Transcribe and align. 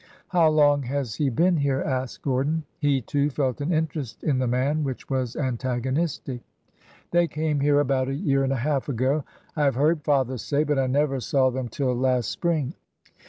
How 0.29 0.49
long 0.49 0.81
has 0.81 1.13
he 1.13 1.29
been 1.29 1.57
here?" 1.57 1.79
asked 1.83 2.23
Gordon. 2.23 2.63
He, 2.79 3.01
too, 3.01 3.29
felt 3.29 3.61
an 3.61 3.71
interest 3.71 4.23
in 4.23 4.39
the 4.39 4.47
man 4.47 4.83
which 4.83 5.11
was 5.11 5.35
antagonistic. 5.35 6.41
IN 6.41 6.43
THE 6.43 6.79
SCHOOL 6.79 6.81
HOUSE 6.81 7.03
59" 7.03 7.05
They 7.21 7.27
came 7.51 7.59
here 7.59 7.79
about 7.79 8.09
a 8.09 8.15
year 8.15 8.43
and 8.43 8.51
a 8.51 8.55
half 8.55 8.89
ago, 8.89 9.23
I 9.55 9.65
have 9.65 9.75
heard 9.75 10.01
father 10.03 10.39
say, 10.39 10.63
but 10.63 10.79
I 10.79 10.87
never 10.87 11.19
saw 11.19 11.51
them 11.51 11.67
till 11.69 11.93
last 11.93 12.31
spring. 12.31 12.73